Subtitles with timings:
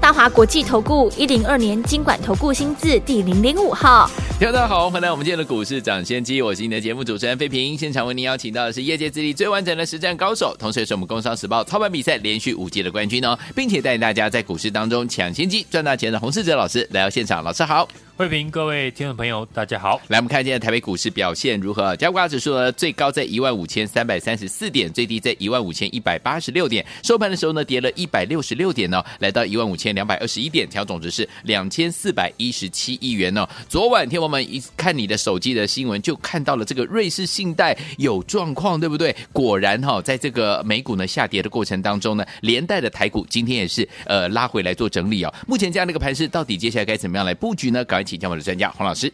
[0.00, 4.08] 大华国际投顾一零二年金管投顾新字第零零五号。
[4.40, 7.76] 大家好，欢迎来到我们今天的股市抢先机，我是你的节目主持人费平。
[7.76, 17.88] 现场为您邀请到的是业界资历最完整的实战高手，同时也是我们工商时报操盘比赛连续五届的冠军哦，并且带领大家在股市当中抢先机赚大钱的洪世哲老师来到现场，老师好。
[18.18, 20.00] 慧平，各位听众朋友，大家好。
[20.08, 21.94] 来，我们看今天台北股市表现如何？
[21.94, 26.84] 加权指数呢，最高在一万五千三百三十四点，最低在一万五千一百八十六点。
[27.04, 39.14] 收盘的时候呢，跌了一百六十六点呢、来到一万五千两百二十一点，调总值是两千四百一十七亿元呢、昨晚天我们一看你的手机的新闻，就看到了这个瑞士信贷有状况，对不对？
[39.32, 45.32] 果然哈、哦，在这个美股呢下跌的过程当中呢，连带的台股今天也是呃拉回来做整理哦。
[45.46, 47.84] 目前这样的一个盘势，到底接下来该怎么样来布局呢？
[47.84, 49.12] 赶快请教我们的专家黄老师。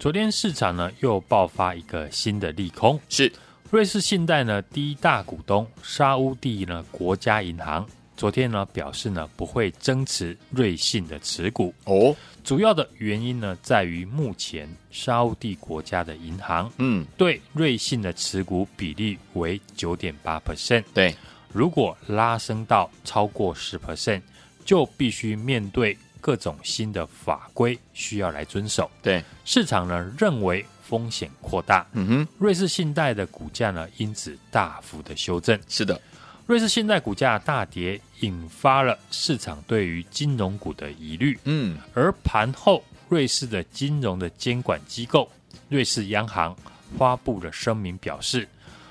[0.00, 3.32] 昨天市场呢又爆发一个新的利空，是。
[3.70, 7.86] 瑞士信贷呢第一大股东沙乌地呢国家银行。
[8.16, 11.72] 昨天呢表示呢不会增持瑞信的持股。
[11.84, 17.06] 哦，主要的原因呢在于目前沙乌地国家的银行嗯。
[17.16, 21.14] 对瑞信的持股比例为九点八 percent，对，
[21.52, 24.22] 如果拉升到超过十 percent，
[24.64, 25.96] 就必须面对。
[26.26, 35.56] 各种新的法规需要来遵守，对市场呢认为风险扩大，嗯哼，瑞士信贷的股价呢因此大幅的修正。
[35.68, 36.00] 是的，
[36.44, 41.38] 瑞士信贷股价大跌，引发了市场对于金融股的疑虑。
[41.44, 45.30] 嗯，而盘后，瑞士的金融的监管机构
[45.68, 46.56] 瑞士央行
[46.98, 48.48] 发布了声明，表示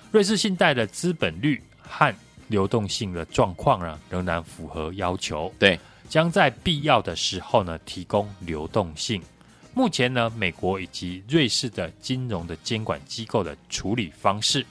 [0.10, 2.16] 瑞士信贷的资本率和
[2.48, 5.54] 流动性的状况呢仍然符合要求。
[5.60, 5.78] 对。
[6.10, 9.22] 将在必要的时候呢提供流动性。
[9.74, 14.66] 目前呢，美国以及瑞士的金融的监管机构的处理方式，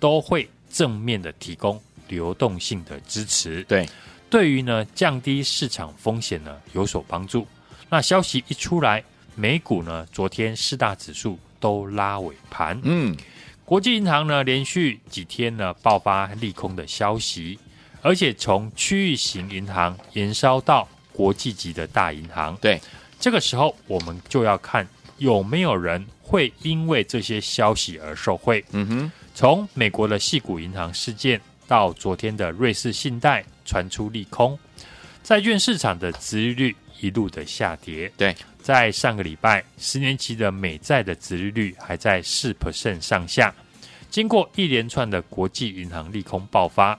[0.00, 3.62] 都会正面的提供流动性的支持。
[3.64, 3.88] 对，
[4.28, 7.46] 对于呢降低市场风险呢有所帮助。
[7.88, 9.04] 那消息一出来，
[9.36, 12.80] 美股呢昨天四大指数都拉尾盘。
[12.82, 13.16] 嗯，
[13.64, 17.56] 国际银行呢连续几天呢爆发利空的消息。
[18.00, 22.80] 而且从区域型银行延烧到国际级的大银行，对，
[23.18, 24.86] 这个时候我们就要看
[25.18, 28.64] 有没有人会因为这些消息而受贿。
[28.70, 34.56] 嗯哼，从美国的矽谷银行事件到昨天的瑞士信贷传出利空，
[35.24, 38.10] 债券市场的殖利率一路的下跌。
[38.16, 43.52] 对，在上个礼拜，十年期的美债的殖利率还在四 percent 上下。
[44.08, 46.98] 经过一连串的国际银行利空爆发。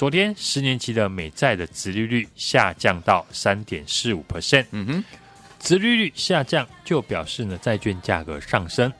[0.00, 5.04] 昨天十年期的美债的殖利率下降到三点四五 percent，嗯哼，
[5.58, 8.90] 殖利率下降就表示呢债券价格上升，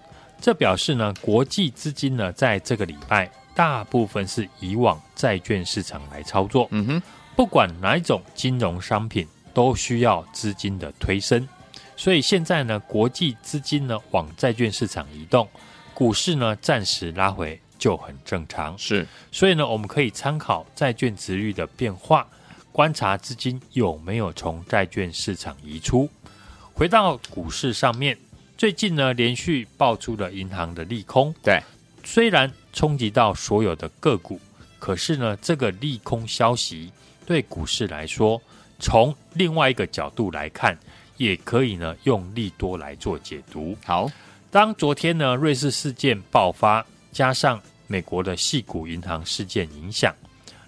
[0.43, 7.03] 这表示呢国际资金呢在这个礼拜大部分是以往债券市场来操作，嗯哼，
[7.35, 11.49] 不管哪一种金融商品都需要资金的推升，
[11.97, 15.49] 所以现在呢国际资金呢往债券市场移动，
[15.95, 17.59] 股市呢暂时拉回。
[17.81, 22.29] 就很正常，是，所以呢，我们可以参考债券值率的变化，
[22.71, 26.09] 观察资金有没有从债券市场移出。
[26.75, 28.17] 回到股市上面，
[28.57, 31.61] 最近呢，连续爆出了银行的利空，对，
[32.05, 34.39] 虽然冲击到所有的个股，
[34.79, 36.93] 可是呢，这个利空消息
[37.25, 38.41] 对股市来说，
[38.79, 40.79] 从另外一个角度来看，
[41.17, 43.77] 也可以呢用利多来做解读。
[43.85, 44.11] 好，
[44.51, 50.15] 当昨天呢，瑞士事件爆发，加上美国的系股银行事件影响，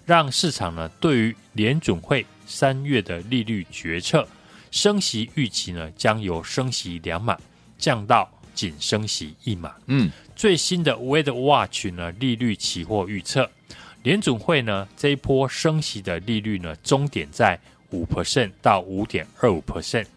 [0.05, 4.27] 让市场呢对于联准会三月的利率决策
[4.71, 7.37] 升息预期呢将由升息两码
[7.77, 9.73] 降到仅升息一码。
[9.85, 13.49] 嗯，最新的 w e a t Watch 呢利率期货预测，
[14.03, 17.59] 联准会呢这一波升息的利率呢终点在
[17.91, 20.07] 五 percent 到五点二五 percent，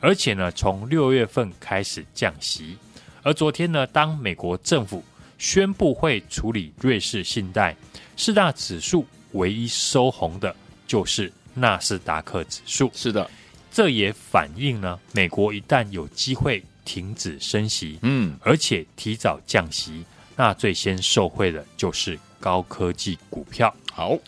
[0.00, 2.76] 而且呢从六月份开始降息。
[3.22, 5.04] 而昨天呢，当美国政府
[5.40, 7.74] 宣布会处理瑞士信贷，
[8.14, 10.54] 四大指数唯一收红的
[10.86, 12.90] 就是纳斯达克指数。
[12.94, 13.28] 是的，
[13.72, 20.04] 这也反映呢，美国一旦有机会停止升息，嗯，而且提早降息，
[20.36, 23.74] 那最先受惠的就是高科技股票。
[23.90, 24.18] 好，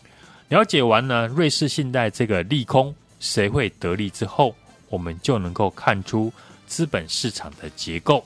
[0.48, 4.56] 了解完呢，瑞士信贷这个利空谁会得利之后，
[4.88, 6.32] 我们就能够看出
[6.66, 8.24] 资本市场的结构。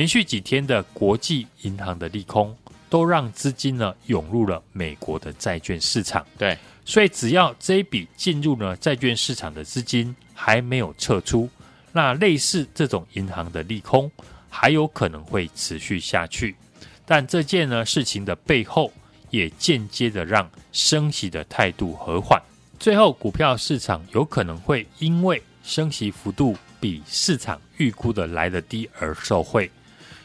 [0.00, 2.56] 连续几天的国际银行的利空，
[2.88, 6.26] 都让资金呢涌入了美国的债券市场。
[6.38, 6.56] 对，
[6.86, 11.46] 所以只要这一笔进入呢债券市场的资金还没有撤出，
[11.92, 14.10] 那类似这种银行的利空
[14.48, 16.56] 还有可能会持续下去。
[17.04, 18.90] 但这件呢事情的背后，
[19.28, 22.40] 也间接的让升息的态度和缓，
[22.78, 29.70] 最后股票市场有可能会因为升息幅度比市场预估的来得低而受惠。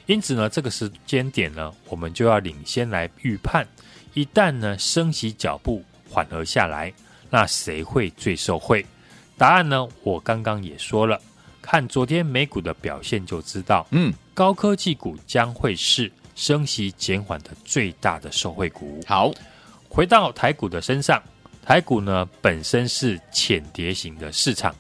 [0.07, 3.66] 因此呢，这个时间点呢，我们就要领先来预判，
[4.13, 6.94] 一旦呢升息脚步缓和下来，
[7.30, 8.86] 那谁会最受惠？
[9.38, 11.19] 答案呢，我刚刚也说了，
[11.62, 19.01] 看昨天美股的表现就知道，嗯，高科技股将会是升息减缓的最大的受惠股。
[19.08, 19.31] 好，
[19.90, 21.22] 回到台股的身上，
[21.66, 24.74] 台股呢本身是浅碟型的市场，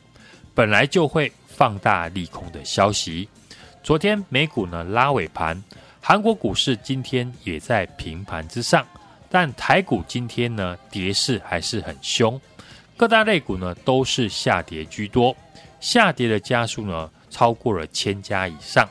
[0.53, 3.27] 本来就会放大利空的消息。
[3.85, 5.63] 昨天美股呢拉尾盘，
[6.01, 8.83] 韩国股市今天也在平盘之上，
[9.29, 12.41] 但台股今天呢跌势还是很凶，
[12.97, 15.37] 各大类股呢都是下跌居多，
[15.79, 18.89] 下跌的家数呢超过了千家以上。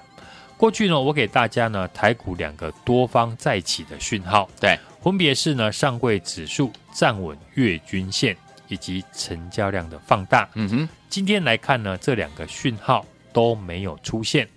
[0.56, 8.36] 过去呢我给大家呢台股两个多方再起的讯号，对，分别是呢上柜指数站稳月均线
[8.68, 10.48] 以及成交量的放大。
[10.54, 14.48] 嗯哼，今天来看呢这两个讯号都没有出现。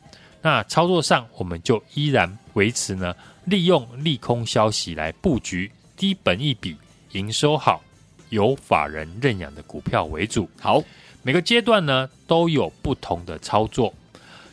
[0.41, 6.75] 那操作上，我们就依然维持呢，利用利空消息来布局低本一笔、
[7.11, 7.83] 营收好、
[8.29, 10.49] 有法人认养的股票为主。
[10.59, 10.81] 好，
[11.23, 13.93] 每个阶段呢都有不同的操作，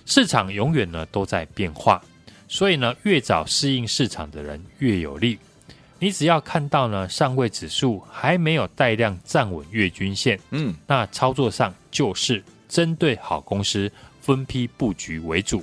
[0.06, 2.02] 市场永远呢都在变化，
[2.48, 5.38] 所以呢越早适应市场的人越有利。
[6.00, 13.90] 你只要看到呢上位指数还没有带量站稳月均线，嗯，那操作上就是针对好公司
[14.20, 15.62] 分批布局为主。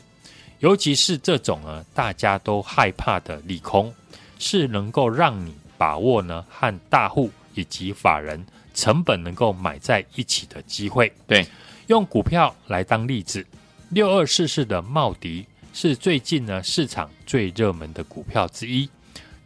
[0.61, 3.91] 尤其是这种呢，大家都害怕的利空，
[4.37, 11.11] 是能够让你把握呢和大户以及法人成本能够买在一起的机会。
[11.25, 11.45] 对，
[11.87, 13.43] 用股票来当例子，
[13.89, 18.87] 六二四四的茂迪是最近呢市场最热门的股票之一，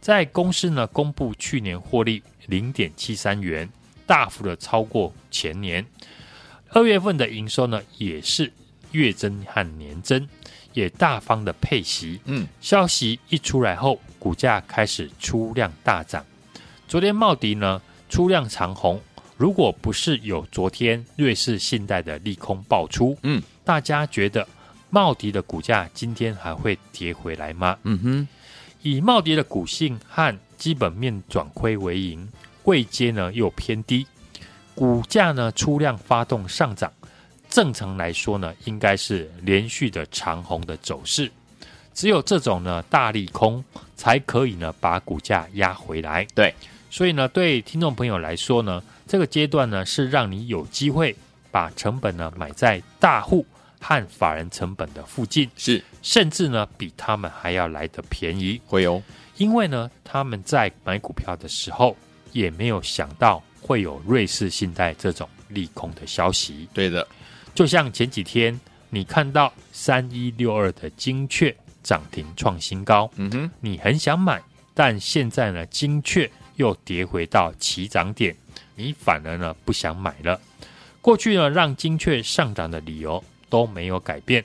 [0.02, 3.66] 在公司呢公布去年获利零点七三元，
[4.04, 5.86] 大幅的超过前年，
[6.72, 8.52] 二月份的营收呢也是
[8.92, 10.28] 月增和年增。
[10.76, 16.22] 也大方的配息，嗯，消息一出来后，股价开始出量大涨。
[16.86, 17.80] 昨天茂迪呢
[18.10, 19.00] 出量长红，
[19.38, 24.46] 如果不是有昨天瑞士信贷的利空爆出，嗯，大家觉得
[24.90, 27.78] 茂迪的股价今天还会跌回来吗？
[27.84, 28.28] 嗯哼，
[28.82, 32.28] 以茂迪的股性和基本面转亏为盈，
[32.64, 34.06] 位阶呢又偏低，
[34.74, 36.92] 股价呢出量发动上涨。
[37.56, 41.32] 正常来说呢，应该是连续的长红的走势，
[41.94, 43.64] 只有这种呢大利空
[43.96, 46.26] 才可以呢把股价压回来。
[46.34, 46.54] 对，
[46.90, 51.16] 所以呢，对听众朋友来说呢，这个阶段呢是让你有机会
[51.50, 53.46] 把成本呢买在大户
[53.80, 58.60] 和法人成本的附近，是，甚至呢比他们还要来的便宜。
[58.66, 59.02] 会哦，
[59.38, 61.96] 因为呢他们在买股票的时候
[62.32, 66.68] 也没有想到会有瑞士信贷这种利空的消息。
[66.74, 67.08] 对的。
[67.56, 68.60] 就像前几天
[68.90, 74.42] 你看到三一六二的精确涨停创新高，嗯哼，你很想买，
[74.74, 78.36] 但现在呢，精确又跌回到起涨点，
[78.74, 80.38] 你反而呢不想买了。
[81.00, 84.44] 过去呢，让精确上涨的理由都没有改变。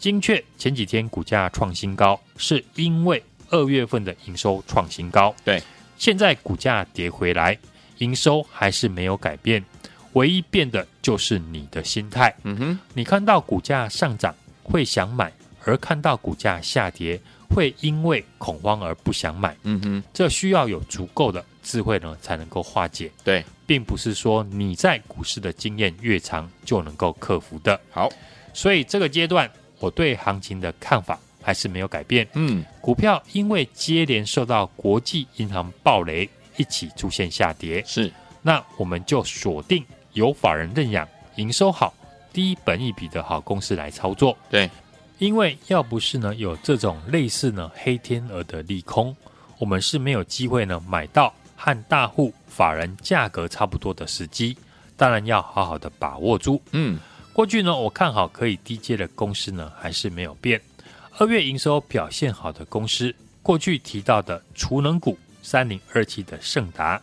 [0.00, 5.32] 精确前几天股价创新高，是因为二月份的营收创新高。
[5.44, 5.62] 对，
[5.96, 7.56] 现在股价跌回来，
[7.98, 9.64] 营收还是没有改变。
[10.14, 12.34] 唯一变的就是你的心态。
[12.42, 15.32] 嗯哼，你看到股价上涨会想买，
[15.64, 19.56] 而看到股价下跌会因为恐慌而不想买。
[19.62, 23.10] 嗯哼，这需要有足够的智慧呢，才能够化解。
[23.22, 27.80] 对，并不是说你在股市的经验越长就能够克服的。
[27.90, 28.08] 好，
[28.52, 32.26] 所以这个阶段我对行情的看法还是没有改变。
[32.34, 37.82] 嗯，股票因为接连受到国际银行暴雷，一起出现下跌。
[37.86, 38.12] 是，
[38.42, 39.84] 那我们就锁定。
[40.12, 41.94] 有法人认养、营收好、
[42.32, 44.36] 低本益比的好公司来操作。
[44.50, 44.70] 对，
[45.18, 49.14] 因为要不是呢有这种类似呢黑天鹅的利空，
[49.58, 54.56] 我们是没有机会呢买到和大户法人价格差不多的时机。
[54.96, 56.60] 当然要好好的把握住。
[56.72, 56.98] 嗯，
[57.32, 60.60] 过去呢我看好可以低阶的公司呢还是没有变。
[61.18, 67.00] 二月营收表现好的公司，过去提到的储能股三零二七的盛达。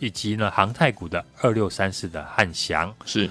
[0.00, 3.30] 以及呢，航太股的二六三四的汉翔是。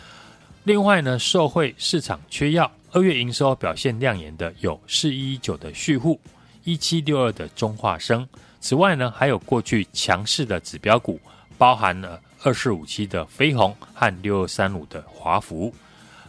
[0.65, 6.19] 另外呢，受惠市场缺药，二月营收表现亮眼的有四一一九的旭富，
[6.63, 8.27] 一七六二的中化生。
[8.59, 11.19] 此外呢，还有过去强势的指标股，
[11.57, 15.73] 包含了二四五七的飞鸿和六二三五的华孚。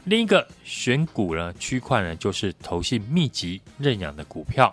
[0.05, 4.73] 另一个选股呢区块呢，就是投信密集认养的股票。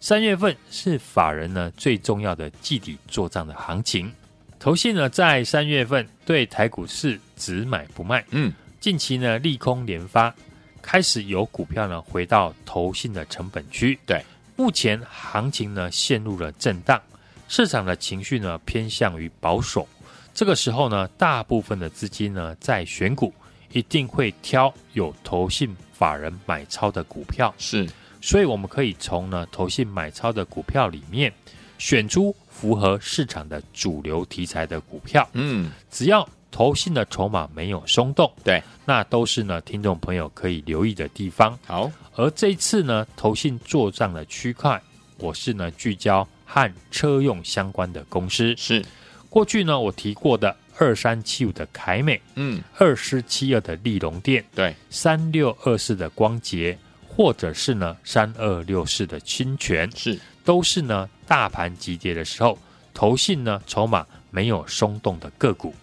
[0.00, 4.12] 三月份是法人呢最重要的季底做账的行情。
[4.58, 8.24] 投信呢在三月份对台股市只买不卖。
[8.30, 10.34] 嗯，近期呢利空连发，
[10.82, 13.98] 开始有股票呢回到投信的成本区。
[14.06, 14.24] 对，
[14.56, 17.00] 目前行情呢陷入了震荡，
[17.48, 19.86] 市场的情绪呢偏向于保守。
[20.34, 23.32] 这个时候呢，大部分的资金呢在选股。
[23.72, 27.86] 一定会挑有投信法人买超的股票，是，
[28.22, 31.30] 所以我们可以从呢投信买超的股票里面
[31.76, 35.28] 选出符合市场的主流题材的股票。
[35.34, 41.58] 嗯，只要投信的筹码没有松动，对，那都是呢听众朋友可以留意的地方。
[41.66, 44.80] 好，而这一次呢投信做账的区块，
[45.18, 48.54] 我是呢聚焦和车用相关的公司。
[48.56, 48.84] 是，
[49.28, 50.56] 过去呢我提过的。
[50.78, 62.58] 二三七五的凯美，嗯，二四七二的利隆电，对，三六二四的光捷，或者是呢三二六四的清泉，是，都是呢大盘急跌的时候，
[62.94, 65.74] 投信呢筹码没有松动的个股。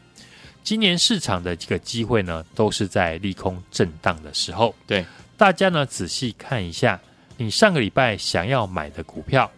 [0.63, 4.73] 今年市场的这个机会呢，都是在利空震荡的时候。
[4.87, 6.99] 对，大家呢仔细看一下，
[7.35, 9.51] 你上个礼拜想要买的股票，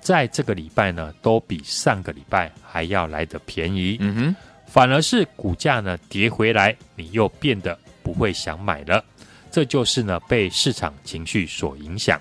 [0.00, 3.96] 在这个礼拜呢，都比上个礼拜还要来的便宜。
[4.00, 4.36] 嗯哼。
[4.66, 9.04] 反而是股价呢跌回来，你又变得不会想买了，
[9.50, 12.20] 这就是呢被市场情绪所影响。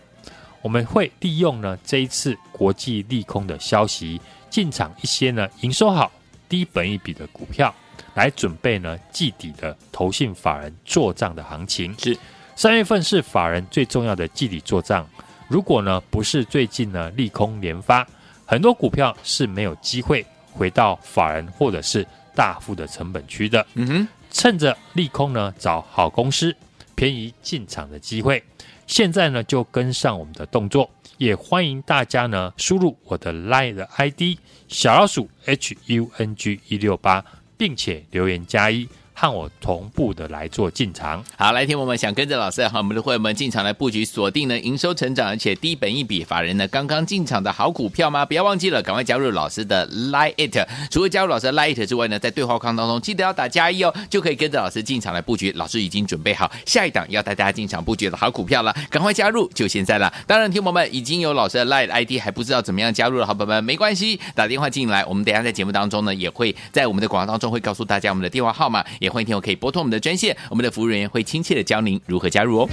[0.61, 6.11] 我们会利用呢这一次国际利空的消息，进场一些呢营收好、
[6.47, 7.73] 低本一比的股票，
[8.13, 11.95] 来准备呢季底的投信法人做账的行情。
[11.99, 12.17] 是
[12.55, 15.07] 三月份是法人最重要的季底做账，
[15.47, 18.07] 如果呢不是最近呢利空连发，
[18.45, 22.05] 很多股票是没有机会回到法人或者是。
[22.35, 26.55] 大幅的成本区的，嗯哼，趁着利空呢，找好公司，
[26.95, 28.41] 便宜进场的机会。
[28.89, 34.35] 现在呢，就跟上我们的动作，也欢迎大家呢，输入我的 LINE 的 ID
[34.67, 37.23] 小老鼠 H U N G 一六八，
[37.55, 38.89] 并且留言加一。
[39.19, 48.25] 和我同步的来做进场，好，来听我们想跟着老师和我们的会员们进场来布局锁定呢营收成长而且低本一笔法人呢刚刚进场的好股票吗？
[48.25, 50.65] 不要忘记了，赶快加入老师的 Lite。
[50.89, 55.51] 除了加入老师的 Lite 之外呢，在对话框当中记得要打加一哦，就可以跟着老师进场来布局。
[55.57, 60.09] 老师已经准备好下一档要带大家进场布局的好股票了，赶快加入，就现在了。
[60.25, 69.81] 当然，听我们已经有老师的 Lite ID 还不知道怎么样加入的好朋友们，没关系，打电话进来，我们等下在节目当中呢也会在我们的广告当中会告诉大家我们的电话号码，也欢迎听友可以拨通。
[69.81, 72.69] 我们的专线，我们的服务人员会亲切的教您如何加入哦。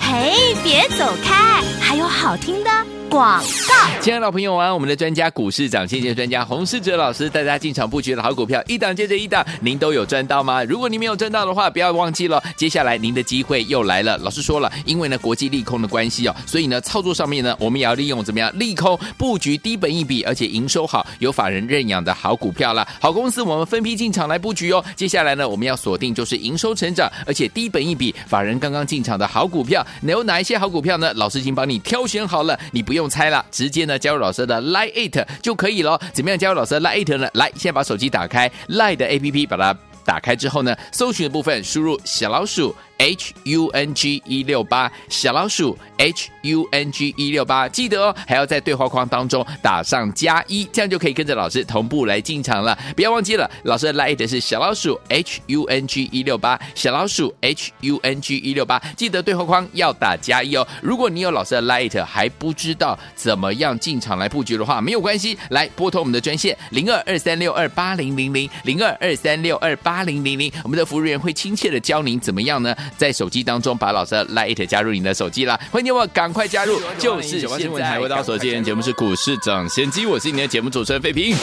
[0.00, 2.70] 嘿，别走开，还有好听的
[3.14, 3.74] 广告。
[4.00, 10.64] 亲爱的老朋友啊，我们的专家股市长，谢谢专家洪世哲老师带大家进场布局的好股票，一档接着一档，您都有赚到吗？
[10.64, 14.18] 如果您没有赚到的话，不要忘记了，接下来您的机会又来了。
[14.18, 22.86] 老师说了，因为呢国际利空的关系哦，所以呢操作上面呢，我们也要利用怎么样利空布局低本一笔，而且营收好、有法人认养的好股票了。
[23.00, 24.84] 好公司我们分批进场来布局哦。
[24.96, 29.86] 接下来呢，我们要锁定就是营收成长，而且低本一笔、法人刚刚进场的好股票。
[30.02, 31.12] 能有哪一些好股票呢？
[31.14, 36.00] 老师已经帮你挑选好了，你不用不用猜了，直接呢加入老师的 Line It 就可以了。
[36.14, 37.28] 怎么样加入老师的 Line It 呢？
[37.34, 42.74] 来，先把手机打开 Line 的 APP，把它打开之后呢，搜寻的部分输入小老鼠。
[42.98, 52.78] H U N G 一六八小老鼠 H U N G 一六八，记得哦，还要在对话框当中打上加一，这样就可以跟着老师同步来进场了。
[52.94, 60.66] 不要忘记了，老师的 LINE 是小老鼠 H U N G 一六八小老鼠 H U N G 一六八，记得对话框要打加一哦。
[60.82, 72.74] 如果你有老师的 LINE 还不知道怎么样进场来布局的话，没有关系，来拨通我们的专线零二二三六二八零零零零二二三六二八零零零，我们的服务员会亲切的教您怎么样呢？
[72.96, 78.00] 在手机当中把老师的 Light 加入你的手机啦，欢迎你们赶快加入，就是现在。
[78.00, 81.36] 回到手机节目是股市涨先机，我是你的节目主持人费平。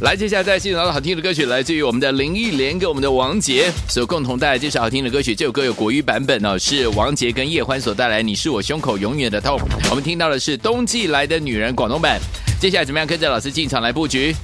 [0.00, 5.34] 来，接下来在欣赏到好听的歌曲，来自于我们的林忆莲跟我们的王杰所共同带来这首好听的歌曲。
[5.34, 9.58] 这首歌有国语版本哦，是王杰跟叶欢所带来《你是我胸口永远的痛》。
[9.90, 12.18] 我们听到的是《冬季来的女人》广东版。
[12.58, 14.34] 接下来怎么样跟着老师进场来布局？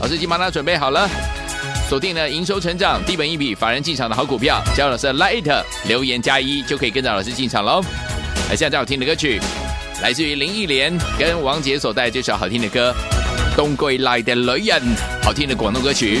[0.00, 1.08] 老师已经帮他准备好了。
[1.88, 7.82] 锁定了营收成长、低本一笔、法人进场的好股票，加入老师的 Lite 留言加一，就可以跟着老师进场喽。
[8.50, 9.40] 来，现在好听的歌曲，
[10.02, 12.94] 来自于林忆莲跟王杰所带这首好听的歌
[13.56, 14.82] 《冬归来的雷人》，
[15.22, 16.20] 好听的广东歌曲。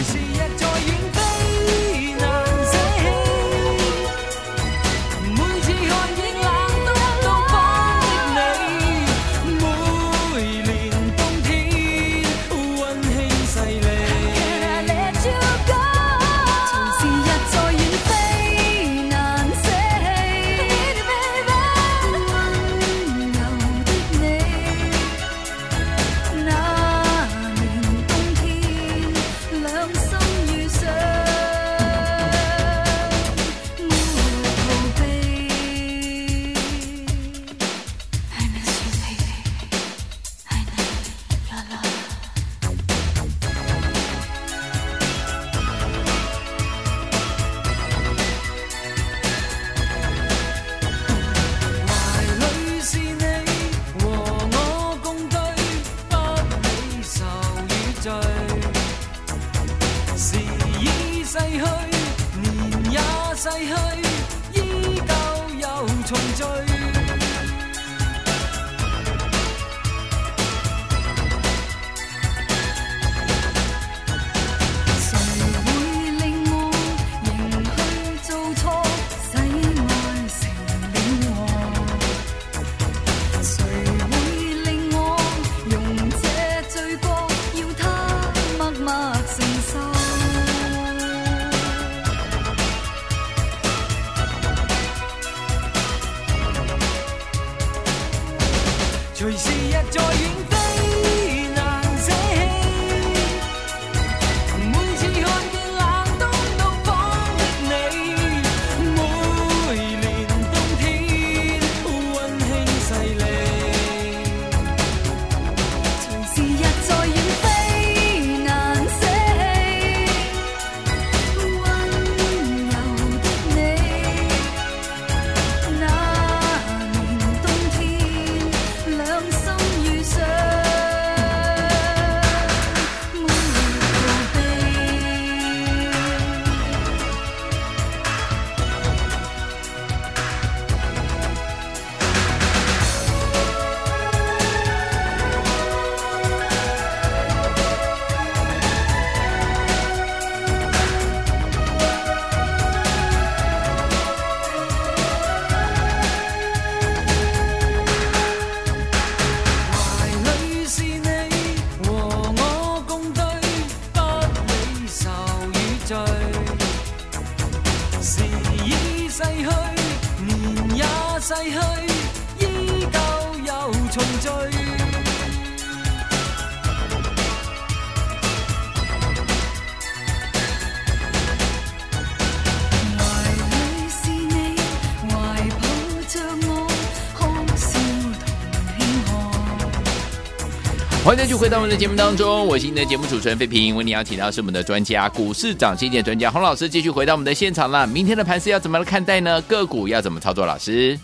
[191.08, 193.74] 欢迎继续回到我们的节目当中，我是你的节目主持人费平。
[193.74, 197.86] 为您邀请到是我们的专家，股市涨跌点专家洪老师，继续回到我们的现场了。
[197.86, 199.40] 明天的盘势要怎么来看待呢？
[199.40, 200.44] 个股要怎么操作？
[200.44, 201.00] 老师，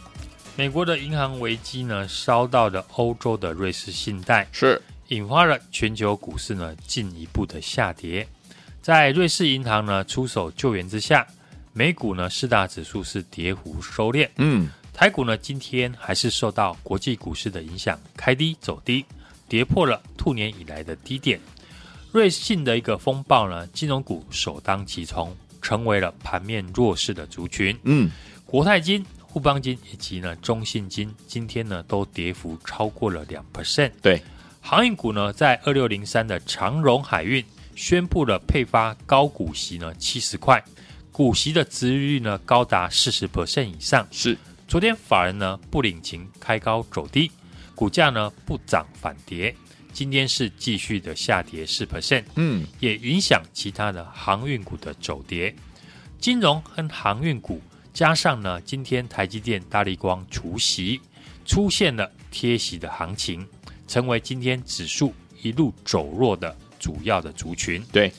[0.57, 8.29] 美国的银行危机呢，烧到了欧洲的瑞士信贷，是引发了全球股市呢进一步的下跌。
[8.83, 11.27] 在瑞士银行呢出手救援之下，
[11.73, 14.29] 美股呢四大指数是跌幅收敛。
[14.37, 19.03] 嗯，台股呢今天还是受到国际股市的影响，开低走低。
[19.48, 21.38] 跌破了兔年以来的低点，
[22.12, 27.78] 瑞信的一个风暴呢，金融股首当其冲，成为了盘面弱势的族群。
[27.85, 28.11] 嗯，
[28.46, 33.90] 国泰金、富邦金以及呢中信金今天呢都跌幅超过了两 percent。
[34.00, 34.22] 对，
[34.61, 40.62] 航运股呢，在二六零三的长荣海运宣布了配发高股息呢七十块，
[41.11, 44.07] 股息的殖利率呢高达四十 percent 以上。
[44.11, 47.30] 是，昨天法人呢不领情，开高走低。
[47.75, 49.55] 股价呢不涨反跌，
[49.93, 55.55] 今天是继续的下跌四 percent，嗯，也影响其他的航运股的走跌。
[56.19, 57.61] 金融和航运股
[57.93, 61.01] 加上呢，今天台积电、大立光除息，
[61.45, 63.47] 出现了贴息的行情，
[63.87, 67.83] 成为今天指数一路走弱的主要的族群。
[67.93, 68.13] 对，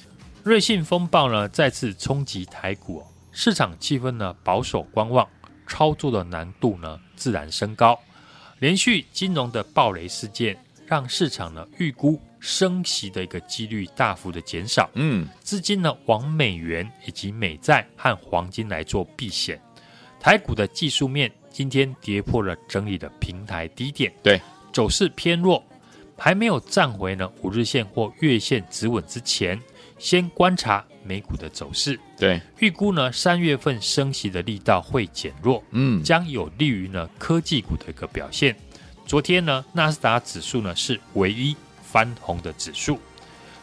[0.44, 5.28] 瑞信风暴呢再次冲击台股，市场气氛呢保守观望，
[5.68, 8.00] 操作的难度呢自然升高。
[8.66, 14.90] 连续金融的暴雷事件，让市场呢预估升息的一个几率大幅的减少。
[14.96, 19.62] 嗯，资金呢往美元以及美债和黄金来做避险。
[20.20, 24.42] 台股的技术面今天跌破了整理的平台低点，对，
[24.74, 25.64] 走势偏弱，
[26.18, 29.62] 还没有站回呢五日线或月线止稳之前，
[30.00, 32.00] 先观察美股的走势。
[32.18, 38.56] 对，预估呢三月份升息的力道会减弱，嗯，将有利于呢科技股的一个表现。
[39.06, 43.00] 昨天呢纳斯达指数呢是唯一翻红的指数，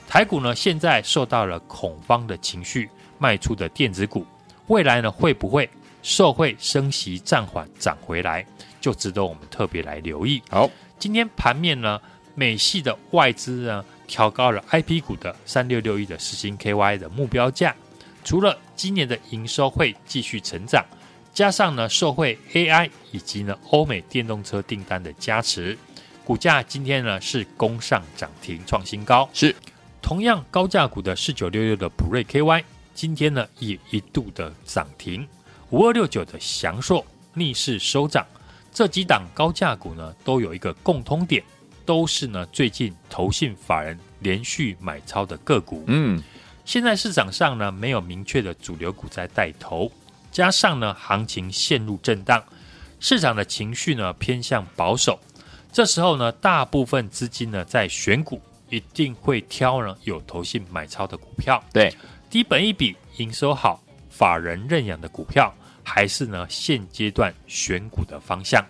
[0.09, 4.25] 台股呢现在受到了恐慌的情绪卖出的电子股，
[4.69, 5.69] 未来呢会不会
[6.03, 8.47] 受惠升息暂缓涨回来，
[8.81, 10.41] 就值得我们特别来留意。
[10.49, 12.01] 好，今天盘面呢
[12.35, 17.75] 美系的外资呢调高了 IP 股的三六六一的实行 KY 的目标价。
[18.25, 20.85] 除了今年的营收会继续成长，
[21.35, 25.77] 加上呢受惠 AI 以及呢欧美电动车订单的加持，
[26.25, 29.29] 股价今天呢是攻上涨停创新高。
[29.33, 29.55] 是
[30.01, 32.63] 同样高价股的四九六六的普瑞 KY，
[32.95, 35.27] 今天呢也一度的涨停。
[35.71, 38.27] 五二六九的祥硕逆势收涨，
[38.73, 41.43] 这几档高价股呢都有一个共通点，
[41.85, 45.85] 都是呢最近投信法人连续买超的个股。
[45.87, 46.23] 嗯。
[46.65, 49.91] 现在市场上呢，没有明确的主流股在带头，
[50.31, 52.41] 加上呢行情陷入震荡，
[53.01, 55.19] 市场的情绪呢偏向保守，
[55.73, 58.41] 这时候呢大部分资金呢在选股，
[58.71, 61.93] 一定会挑呢有投信买超的股票，对，
[62.31, 68.65] 低本一笔、营收好、法人认养的股票，还是呢现阶段选股的方向。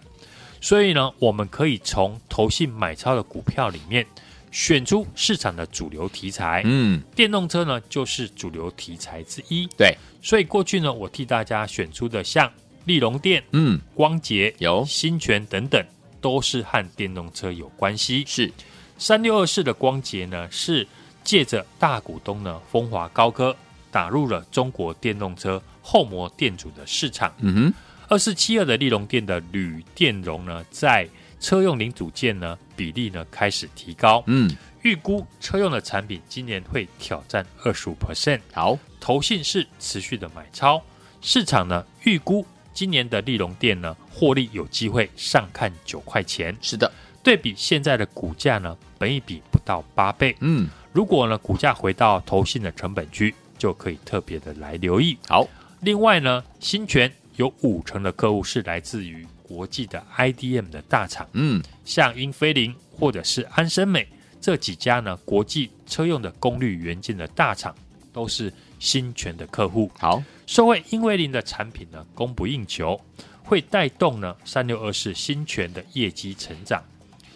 [0.63, 4.07] 所以呢，我们可以从投信买超的股票里面
[4.53, 6.63] 选出市场的主流题材。
[6.65, 9.67] 嗯，电动车呢就是主流题材之一。
[9.77, 12.49] 对，所以过去呢，我替大家选出的像
[12.85, 15.85] 立隆电、嗯，光洁、有新泉等等，
[16.21, 18.23] 都是和电动车有关系。
[18.25, 18.51] 是
[18.99, 20.87] 三六二四的光洁呢，是
[21.25, 23.57] 借着大股东呢风华高科
[23.91, 27.35] 打入了中国电动车后膜电阻的市场。
[27.41, 27.75] 嗯哼。
[28.13, 31.09] 二四七二的利隆电的铝电容呢，在
[31.41, 38.39] 车用零组件呢比例呢开始提高，嗯，预估车用的产品今年会挑战二十五 percent。
[38.53, 40.83] 好，投信是持续的买超，
[41.23, 42.45] 市场呢预估
[42.75, 46.55] 今年的利隆电呢获利有机会上看九块钱。
[46.61, 50.37] 是的，对比现在的股价呢，本一比不到八倍。
[50.41, 55.17] 嗯，如果呢股价回到投信的成本区，就可以特别的来留意。
[55.27, 55.49] 好，
[55.81, 57.11] 另外呢，新权。
[57.37, 64.07] 有五成的客户是来自于国际的 IDM 的大厂，嗯，像英飞凌或者是安森美
[64.41, 67.75] 这几家呢，国际车用的功率元件的大厂
[68.13, 69.91] 都是新全的客户。
[69.99, 73.01] 好，社会英飞凌的产品呢供不应求，
[73.45, 76.83] 会带动呢三六二四新权的业绩成长。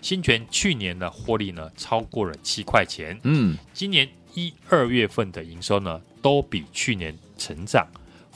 [0.02, 7.86] 新权去年的获利呢超过了七块钱，嗯，今年一二月份的营收呢都比去年成长。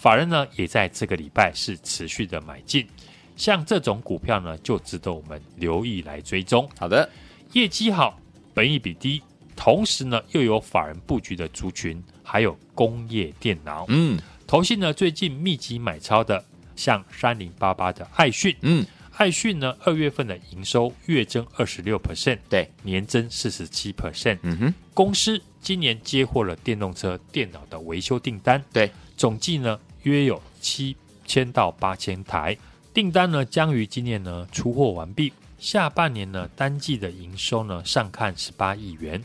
[0.01, 2.89] 法人呢也在这个礼拜是持续的买进，
[3.37, 6.67] 像这种股票呢就值得我们留意来追踪。
[6.79, 7.07] 好的，
[7.53, 8.19] 业绩好，
[8.55, 9.21] 本益比低，
[9.55, 13.85] 同时呢又有法人布局的族群，还有工业电脑。
[13.89, 16.43] 嗯，投信呢最近密集买超的，
[16.75, 18.57] 像三零八八的爱讯。
[18.63, 18.83] 嗯，
[19.19, 24.39] 爱讯呢二月份的营收月增二十六 percent，对，年增四十七 percent。
[24.45, 29.79] 嗯哼，公司今年接获了电动车电脑的维修订单，对，总计呢。
[30.03, 32.57] 约有七千到八千台
[32.93, 35.33] 订单呢，将于今年呢出货完毕。
[35.59, 39.23] 下半年呢，单季的营收呢上看十八亿元，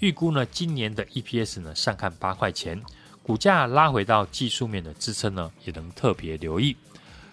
[0.00, 2.80] 预估呢今年的 EPS 呢上看八块钱，
[3.22, 6.76] 股价拉回到技术面的支撑呢，也能特别留意。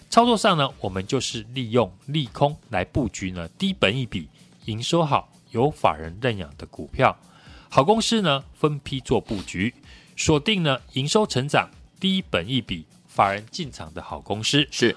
[0.10, 4.30] 操作上呢，我们就是利用利空来布局呢低本一笔、
[4.66, 7.16] 营收好、有法人认养的股票，
[7.70, 9.74] 好公司呢分批做布局，
[10.16, 11.70] 锁定呢营收成长。
[12.00, 14.96] 低本一笔法人进场的好公司是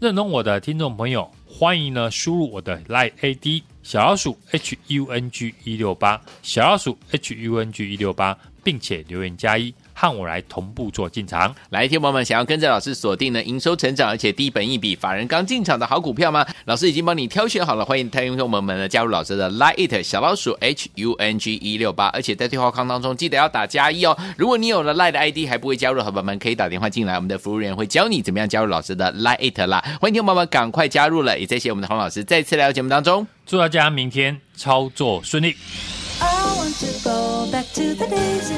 [0.00, 9.74] 认同我的听众朋友，欢迎呢输入我的 LINE ID 小老鼠 H U N G 一六八小老鼠 H U N G 一六八，并且留言加一。
[10.00, 16.46] 和我来同步做进场，来，听友们想要跟着老师锁定呢营收成长而且低本一比法人刚进场的好股票吗？
[16.66, 24.16] 老师已经帮你挑选好了，欢迎听众朋友们呢加入老师的 Lite 小老鼠 H U N G 一六八，而且在对话框当中记得要打加一哦。
[24.36, 29.82] 如果你有了 Lite ID 还不会加入，伙伴们可以打电话进来，我们的服务员会教你怎么样加入老师的 Lite 啦。
[30.00, 35.56] 欢迎听众朋友们赶快加入了，也谢谢我们的洪老师再次来到节目当中，祝大家明天操作顺利。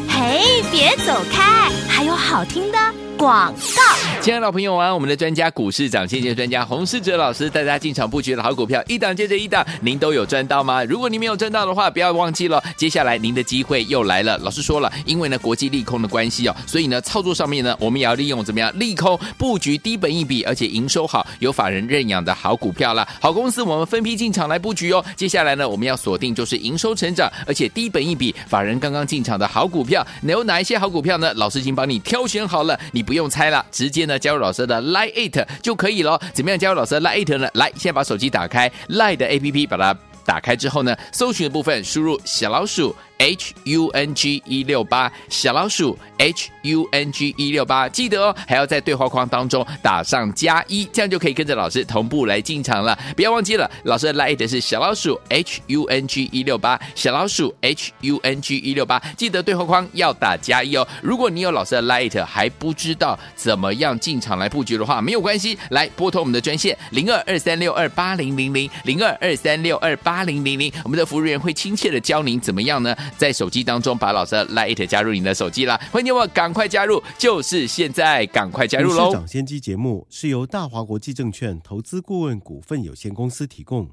[0.09, 2.79] 嘿，别走开，还有好听的
[3.17, 3.83] 广告。
[4.21, 10.85] 亲爱的老朋友啊，我们的专家股市涨跌专家洪世哲老师带大家进场布局的好股票，一档接着一档，您都有赚到吗？
[10.85, 14.37] 如果您没有赚到的话，不要忘记了，接下来您的机会又来了。
[14.39, 23.09] 老师说了，因为呢国际利空的关系哦，所以呢操作上面呢，我们也要利用怎么样利空布局低本一笔，而且营收好、有法人认养的好股票啦。
[23.21, 25.03] 好公司我们分批进场来布局哦。
[25.17, 30.07] 接下来呢，我们要锁定就是营收成长，而且低本一笔、法人刚刚进场的好股票。
[30.23, 31.35] 有哪一些好股票呢？
[31.35, 36.17] 老师已经帮你挑选好了，你不用猜了，直接呢加入老师的 Line It 就可以了。
[36.33, 37.51] 怎么样加入老师的 Line It 呢？
[37.55, 52.99] 来，先把手机打开 Line 的 APP，把它打开之后呢，搜寻的部分输入小老鼠 H U N G 一六八，小老鼠 H U N G 一六八，记得哦，还要在对话框当中打上加一，这样就可以跟着老师同步来进场了。
[53.15, 60.89] 不要忘记了，老师的 Line 是小老鼠 H U N G 一六八，小老鼠 H U N G 一六八，记得对话框要打加一哦。
[61.03, 72.97] 如果你有老师的 Line 还不知道怎么样进场来布局的话，没有关系，来拨通我们的专线零二二三六二八零零零零二二三六二八零零零，我们的服务员会亲切的教您怎么样呢？
[73.17, 79.07] 在手机当中把老师的 light 加入你的手机啦，欢迎你们赶快加入，就是现在，赶快加入喽！
[79.07, 83.91] 市长先机节目是由大华国际证券投资顾问股份有限公司提供，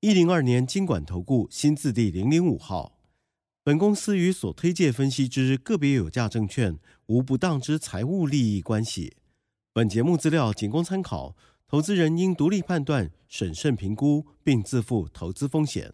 [0.00, 2.98] 一零二年金管投顾新字第零零五号。
[3.64, 9.14] 本公司与所推介分析之个别有价证券无不当之财务利益关系。
[9.72, 11.36] 本节目资料仅供参考，
[11.68, 15.92] 投资人应独立判断、审慎评估，并自负投资风险。